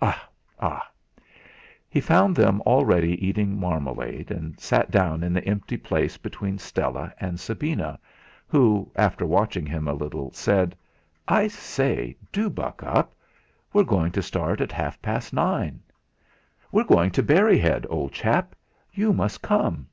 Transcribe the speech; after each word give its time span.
Ah! 0.00 0.88
He 1.90 2.00
found 2.00 2.34
them 2.34 2.62
already 2.62 3.22
eating 3.26 3.60
marmalade, 3.60 4.30
and 4.30 4.58
sat 4.58 4.90
down 4.90 5.22
in 5.22 5.34
the 5.34 5.44
empty 5.44 5.76
place 5.76 6.16
between 6.16 6.56
Stella 6.56 7.12
and 7.20 7.38
Sabina, 7.38 7.98
who, 8.46 8.90
after 8.96 9.26
watching 9.26 9.66
him 9.66 9.86
a 9.86 9.92
little, 9.92 10.30
said: 10.32 10.74
"I 11.28 11.48
say, 11.48 12.16
do 12.32 12.48
buck 12.48 12.82
up; 12.82 13.14
we're 13.74 13.84
going 13.84 14.12
to 14.12 14.22
start 14.22 14.62
at 14.62 14.72
half 14.72 15.02
past 15.02 15.34
nine." 15.34 15.82
"We're 16.72 16.84
going 16.84 17.10
to 17.10 17.22
Berry 17.22 17.58
Head, 17.58 17.84
old 17.90 18.12
chap; 18.12 18.54
you 18.90 19.12
must 19.12 19.42
come!" 19.42 19.88